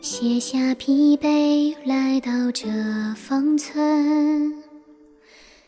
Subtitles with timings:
[0.00, 2.68] 卸下疲惫，来到这
[3.14, 4.52] 方村，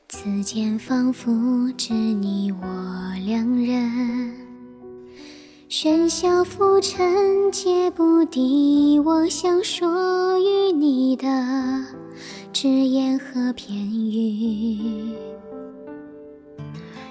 [0.08, 1.30] 此间仿佛
[1.76, 3.04] 只你我。
[5.77, 11.26] 喧嚣浮沉，皆不敌我想说与你的
[12.53, 15.17] 只言和片语。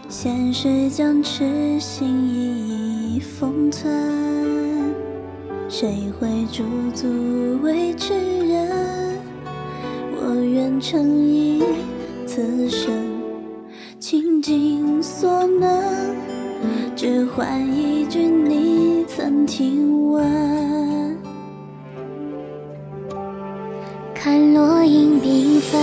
[0.07, 4.95] 现实将痴心一一封存。
[5.67, 6.63] 谁会驻
[6.95, 7.05] 足
[7.61, 8.13] 为痴
[8.47, 9.19] 人？
[10.15, 11.61] 我愿诚意
[12.25, 12.93] 此生
[17.35, 21.17] 换一句你曾听闻。
[24.13, 25.81] 看落英缤纷，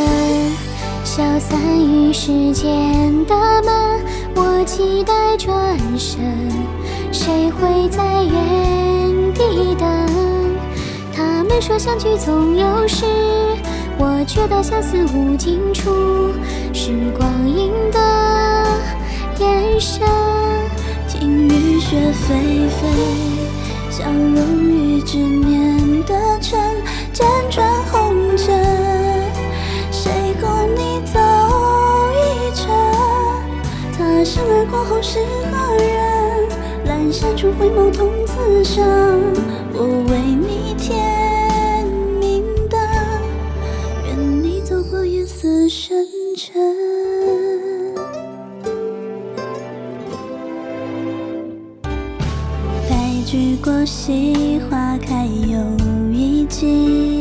[1.02, 3.34] 消散于时间的
[3.64, 4.00] 门。
[4.36, 6.20] 我期待转身，
[7.10, 9.34] 谁会在原？
[9.34, 9.88] 地等，
[11.12, 13.04] 他们说相聚总有时，
[13.98, 15.90] 我觉得相思无尽处。
[16.72, 17.19] 时光
[22.00, 22.80] 雪霏霏，
[23.90, 26.58] 相拥于执念的尘，
[27.12, 28.48] 辗转红尘，
[29.90, 31.20] 谁共你走
[32.16, 32.66] 一程？
[33.98, 35.18] 他生而过后是
[35.50, 36.48] 何人？
[36.86, 38.82] 阑珊处回眸同此生，
[39.74, 40.16] 我为
[53.62, 55.58] 过隙，花开又
[56.10, 57.20] 一季，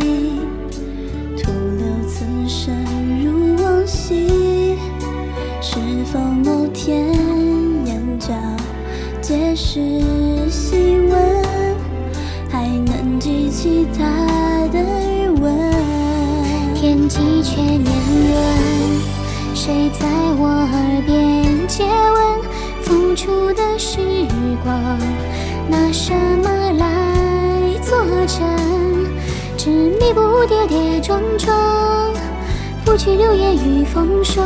[1.37, 2.73] 徒留此生
[3.21, 4.77] 如往昔，
[5.61, 7.13] 是否某天
[7.85, 8.33] 眼角？
[9.21, 9.79] 皆是
[10.49, 11.75] 细纹，
[12.49, 14.05] 还能记起他
[14.71, 15.53] 的余温。
[16.73, 20.07] 天际却年轮，谁在
[20.37, 22.39] 我耳边接吻？
[22.81, 23.99] 付出的时
[24.63, 24.97] 光，
[25.69, 26.85] 拿什么来
[27.81, 28.37] 作证？
[29.57, 32.13] 执迷不悟，跌跌撞撞，
[32.83, 34.45] 不去流言与风霜，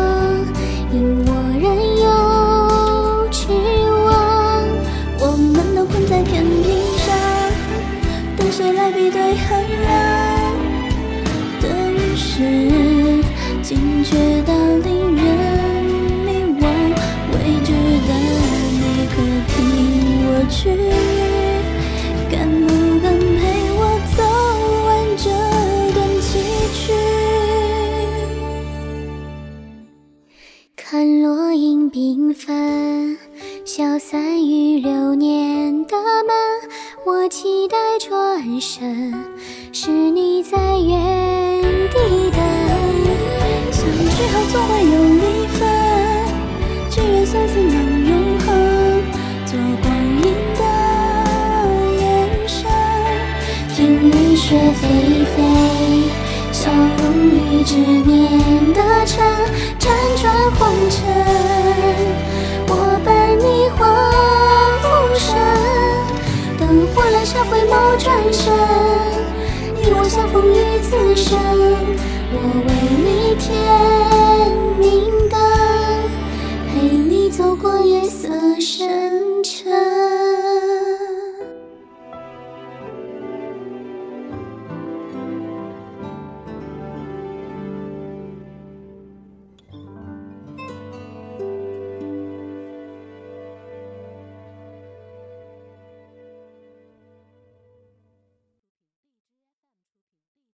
[0.92, 1.64] 因我任
[2.04, 3.48] 由痴。
[5.86, 6.64] 困在天平
[6.98, 7.14] 上，
[8.38, 9.92] 等谁来比对衡量？
[11.62, 12.40] 的于是，
[13.62, 15.24] 惊觉到令人
[16.26, 16.64] 迷惘。
[17.34, 17.36] 未
[17.66, 17.74] 知
[18.08, 18.12] 的
[18.72, 18.82] 你，
[19.14, 19.14] 可
[19.50, 19.54] 听
[20.26, 21.03] 我去？
[30.94, 33.18] 看落英缤纷。
[33.66, 36.36] 消散于流年的门，
[37.04, 39.12] 我期待转身，
[39.72, 42.40] 是你在原地等。
[43.72, 45.68] 相聚后总会有离分，
[46.92, 48.54] 只愿相思能永恒。
[49.48, 50.62] 做光阴的
[52.04, 52.06] 眼
[52.48, 52.70] 神，
[53.76, 55.42] 听雨雪霏霏，
[56.72, 58.40] 风雨执念
[58.74, 59.22] 的尘，
[59.80, 59.90] 辗
[60.22, 61.02] 转红尘，
[62.68, 62.72] 我
[63.04, 63.80] 伴你荒
[64.84, 64.86] 芜
[65.18, 65.26] 深。
[66.58, 66.62] 灯
[66.94, 68.54] 火阑珊，回眸转身，
[69.76, 71.38] 你我相逢于此生。
[72.32, 72.70] 我为
[73.04, 73.44] 你添
[74.80, 74.82] 明
[75.30, 75.38] 灯，
[76.70, 80.53] 陪你走过夜色深沉。